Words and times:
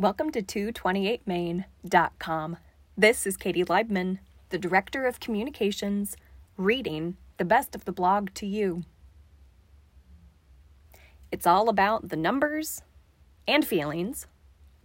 Welcome 0.00 0.30
to 0.30 0.42
228main.com. 0.42 2.56
This 2.96 3.26
is 3.26 3.36
Katie 3.36 3.64
Leibman, 3.64 4.20
the 4.50 4.58
Director 4.58 5.06
of 5.06 5.18
Communications, 5.18 6.16
reading 6.56 7.16
the 7.36 7.44
best 7.44 7.74
of 7.74 7.84
the 7.84 7.90
blog 7.90 8.32
to 8.34 8.46
you. 8.46 8.84
It's 11.32 11.48
all 11.48 11.68
about 11.68 12.10
the 12.10 12.16
numbers 12.16 12.82
and 13.48 13.66
feelings, 13.66 14.28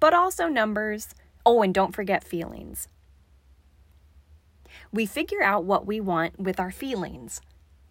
but 0.00 0.12
also 0.12 0.48
numbers. 0.48 1.14
Oh, 1.46 1.62
and 1.62 1.72
don't 1.72 1.94
forget 1.94 2.24
feelings. 2.24 2.88
We 4.90 5.06
figure 5.06 5.40
out 5.40 5.62
what 5.62 5.86
we 5.86 6.00
want 6.00 6.40
with 6.40 6.58
our 6.58 6.72
feelings. 6.72 7.40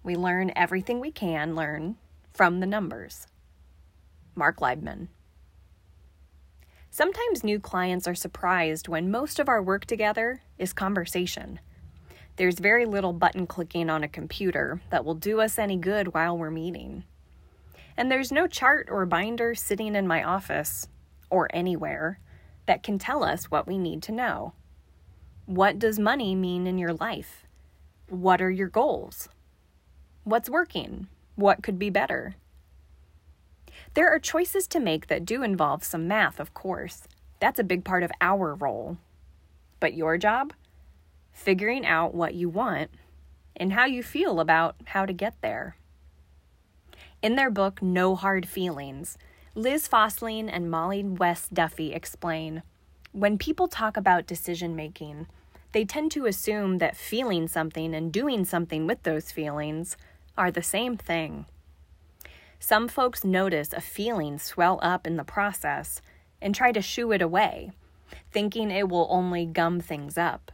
We 0.03 0.17
learn 0.17 0.51
everything 0.53 0.99
we 0.99 1.13
can 1.13 1.55
learn 1.55 1.95
from 2.33 2.59
the 2.59 2.67
numbers. 2.67 3.25
Mark 4.35 4.59
Leibman. 4.59 5.07
Sometimes 6.95 7.43
new 7.43 7.59
clients 7.59 8.07
are 8.07 8.15
surprised 8.15 8.87
when 8.87 9.11
most 9.11 9.37
of 9.37 9.49
our 9.49 9.61
work 9.61 9.83
together 9.83 10.39
is 10.57 10.71
conversation. 10.71 11.59
There's 12.37 12.57
very 12.57 12.85
little 12.85 13.11
button 13.11 13.47
clicking 13.47 13.89
on 13.89 14.01
a 14.01 14.07
computer 14.07 14.79
that 14.91 15.03
will 15.03 15.13
do 15.13 15.41
us 15.41 15.59
any 15.59 15.75
good 15.75 16.13
while 16.13 16.37
we're 16.37 16.51
meeting. 16.51 17.03
And 17.97 18.09
there's 18.09 18.31
no 18.31 18.47
chart 18.47 18.87
or 18.89 19.05
binder 19.05 19.55
sitting 19.55 19.93
in 19.93 20.07
my 20.07 20.23
office 20.23 20.87
or 21.29 21.49
anywhere 21.53 22.21
that 22.65 22.81
can 22.81 22.97
tell 22.97 23.25
us 23.25 23.51
what 23.51 23.67
we 23.67 23.77
need 23.77 24.01
to 24.03 24.13
know. 24.13 24.53
What 25.47 25.77
does 25.77 25.99
money 25.99 26.33
mean 26.33 26.65
in 26.65 26.77
your 26.77 26.93
life? 26.93 27.43
What 28.07 28.41
are 28.41 28.49
your 28.49 28.69
goals? 28.69 29.27
What's 30.23 30.49
working? 30.49 31.09
What 31.35 31.61
could 31.61 31.77
be 31.77 31.89
better? 31.89 32.37
There 33.93 34.09
are 34.09 34.19
choices 34.19 34.67
to 34.67 34.79
make 34.79 35.07
that 35.07 35.25
do 35.25 35.43
involve 35.43 35.83
some 35.83 36.07
math, 36.07 36.39
of 36.39 36.53
course. 36.53 37.07
That's 37.39 37.59
a 37.59 37.63
big 37.63 37.83
part 37.83 38.03
of 38.03 38.11
our 38.21 38.55
role. 38.55 38.97
But 39.79 39.93
your 39.93 40.17
job? 40.17 40.53
Figuring 41.31 41.85
out 41.85 42.13
what 42.13 42.33
you 42.33 42.49
want 42.49 42.91
and 43.55 43.73
how 43.73 43.85
you 43.85 44.03
feel 44.03 44.39
about 44.39 44.75
how 44.85 45.05
to 45.05 45.13
get 45.13 45.41
there. 45.41 45.77
In 47.21 47.35
their 47.35 47.49
book, 47.49 47.81
No 47.81 48.15
Hard 48.15 48.47
Feelings, 48.47 49.17
Liz 49.53 49.87
Fosslien 49.87 50.49
and 50.51 50.69
Mollie 50.69 51.03
West 51.03 51.53
Duffy 51.53 51.93
explain 51.93 52.61
when 53.15 53.37
people 53.37 53.69
talk 53.69 53.95
about 53.95 54.27
decision 54.27 54.75
making, 54.75 55.27
they 55.71 55.85
tend 55.85 56.11
to 56.11 56.25
assume 56.25 56.79
that 56.79 56.97
feeling 56.97 57.47
something 57.47 57.95
and 57.95 58.11
doing 58.11 58.43
something 58.43 58.85
with 58.85 59.03
those 59.03 59.31
feelings 59.31 59.95
are 60.37 60.51
the 60.51 60.61
same 60.61 60.97
thing. 60.97 61.45
Some 62.67 62.87
folks 62.87 63.23
notice 63.23 63.73
a 63.73 63.79
feeling 63.79 64.39
swell 64.39 64.79
up 64.81 65.05
in 65.05 65.17
the 65.17 65.23
process 65.23 66.01
and 66.41 66.55
try 66.55 66.71
to 66.71 66.81
shoo 66.81 67.11
it 67.11 67.21
away, 67.21 67.69
thinking 68.31 68.71
it 68.71 68.89
will 68.89 69.05
only 69.11 69.45
gum 69.45 69.79
things 69.79 70.17
up. 70.17 70.51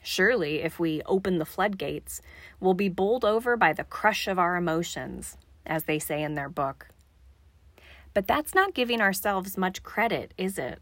Surely, 0.00 0.62
if 0.62 0.78
we 0.78 1.02
open 1.06 1.38
the 1.38 1.44
floodgates, 1.44 2.22
we'll 2.60 2.74
be 2.74 2.88
bowled 2.88 3.24
over 3.24 3.56
by 3.56 3.72
the 3.72 3.82
crush 3.82 4.28
of 4.28 4.38
our 4.38 4.54
emotions, 4.54 5.36
as 5.66 5.86
they 5.86 5.98
say 5.98 6.22
in 6.22 6.36
their 6.36 6.48
book. 6.48 6.86
But 8.14 8.28
that's 8.28 8.54
not 8.54 8.72
giving 8.72 9.00
ourselves 9.00 9.58
much 9.58 9.82
credit, 9.82 10.32
is 10.38 10.56
it? 10.56 10.78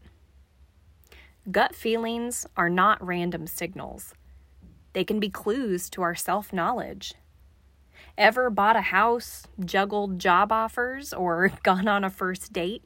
Gut 1.49 1.73
feelings 1.73 2.45
are 2.55 2.69
not 2.69 3.03
random 3.03 3.47
signals. 3.47 4.13
They 4.93 5.03
can 5.03 5.19
be 5.19 5.29
clues 5.29 5.89
to 5.89 6.03
our 6.03 6.13
self 6.13 6.53
knowledge 6.53 7.15
Ever 8.17 8.49
bought 8.49 8.75
a 8.75 8.81
house, 8.81 9.47
juggled 9.63 10.19
job 10.19 10.51
offers, 10.51 11.13
or 11.13 11.51
gone 11.63 11.87
on 11.87 12.03
a 12.03 12.09
first 12.09 12.51
date? 12.53 12.83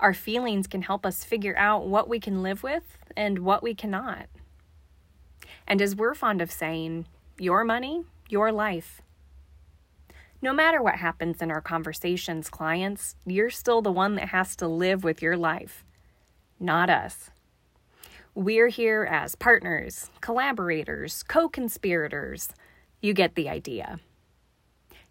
Our 0.00 0.14
feelings 0.14 0.66
can 0.66 0.82
help 0.82 1.06
us 1.06 1.24
figure 1.24 1.56
out 1.56 1.86
what 1.86 2.08
we 2.08 2.20
can 2.20 2.42
live 2.42 2.62
with 2.62 2.98
and 3.16 3.40
what 3.40 3.62
we 3.62 3.74
cannot. 3.74 4.26
And 5.66 5.80
as 5.80 5.96
we're 5.96 6.14
fond 6.14 6.42
of 6.42 6.50
saying, 6.50 7.06
your 7.38 7.64
money, 7.64 8.04
your 8.28 8.52
life. 8.52 9.02
No 10.42 10.52
matter 10.52 10.82
what 10.82 10.96
happens 10.96 11.40
in 11.40 11.50
our 11.50 11.60
conversations, 11.60 12.50
clients, 12.50 13.16
you're 13.24 13.50
still 13.50 13.82
the 13.82 13.92
one 13.92 14.14
that 14.16 14.28
has 14.28 14.54
to 14.56 14.68
live 14.68 15.02
with 15.02 15.22
your 15.22 15.36
life, 15.36 15.84
not 16.60 16.90
us. 16.90 17.30
We're 18.34 18.68
here 18.68 19.08
as 19.10 19.34
partners, 19.34 20.10
collaborators, 20.20 21.22
co 21.22 21.48
conspirators 21.48 22.50
you 23.00 23.14
get 23.14 23.34
the 23.34 23.48
idea. 23.48 23.98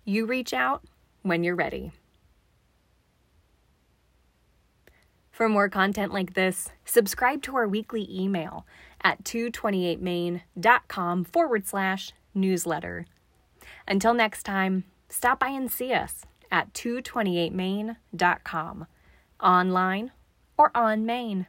You 0.04 0.26
reach 0.26 0.54
out 0.54 0.84
when 1.22 1.44
you're 1.44 1.56
ready. 1.56 1.92
For 5.32 5.50
more 5.50 5.68
content 5.68 6.14
like 6.14 6.34
this, 6.34 6.70
subscribe 6.86 7.42
to 7.44 7.58
our 7.58 7.68
weekly 7.68 8.08
email 8.10 8.66
at 9.02 9.26
228main.com 9.26 11.26
forward 11.26 11.68
slash 11.68 12.14
newsletter. 12.34 13.06
Until 13.88 14.14
next 14.14 14.44
time, 14.44 14.84
stop 15.10 15.40
by 15.40 15.50
and 15.50 15.72
see 15.72 15.94
us 15.94 16.26
at 16.52 16.74
228main.com, 16.74 18.88
online 19.42 20.12
or 20.58 20.72
on 20.74 21.06
Main. 21.06 21.48